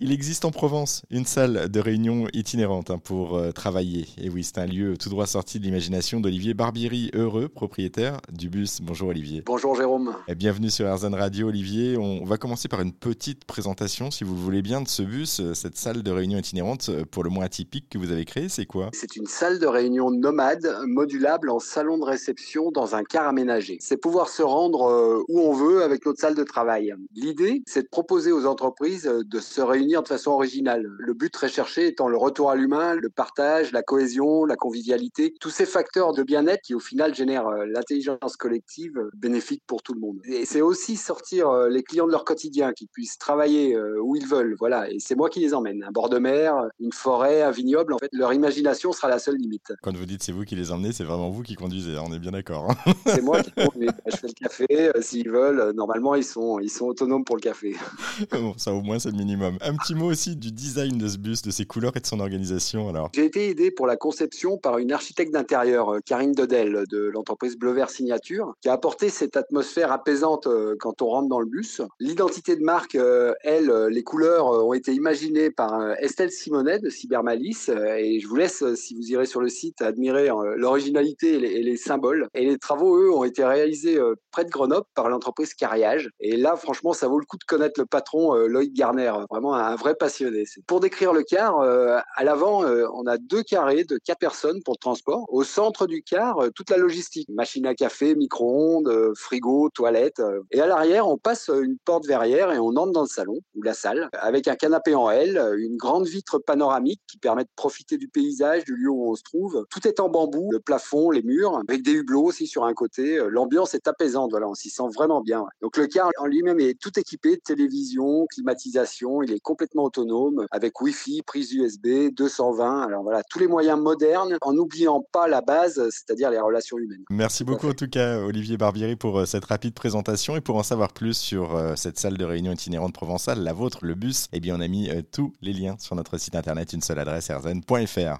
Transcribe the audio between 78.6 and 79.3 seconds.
si vous irez